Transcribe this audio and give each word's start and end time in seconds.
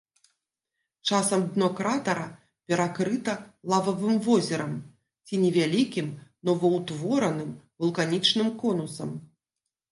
Часам 1.07 1.41
дно 1.53 1.67
кратара 1.79 2.23
перакрыта 2.71 3.35
лававым 3.73 4.17
возерам 4.29 4.73
ці 5.27 5.41
невялікім 5.45 6.07
новаўтвораным 6.51 7.51
вулканічным 7.83 8.55
конусам. 8.61 9.09